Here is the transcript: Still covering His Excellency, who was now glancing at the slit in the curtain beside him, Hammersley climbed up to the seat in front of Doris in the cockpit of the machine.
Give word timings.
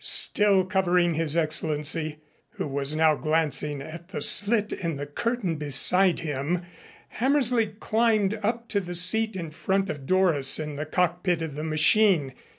Still 0.03 0.65
covering 0.65 1.13
His 1.13 1.37
Excellency, 1.37 2.17
who 2.53 2.67
was 2.67 2.95
now 2.95 3.15
glancing 3.15 3.83
at 3.83 4.07
the 4.07 4.19
slit 4.19 4.73
in 4.73 4.95
the 4.95 5.05
curtain 5.05 5.57
beside 5.57 6.21
him, 6.21 6.63
Hammersley 7.09 7.67
climbed 7.79 8.33
up 8.41 8.67
to 8.69 8.79
the 8.79 8.95
seat 8.95 9.35
in 9.35 9.51
front 9.51 9.91
of 9.91 10.07
Doris 10.07 10.57
in 10.57 10.75
the 10.75 10.87
cockpit 10.87 11.43
of 11.43 11.53
the 11.53 11.63
machine. 11.63 12.33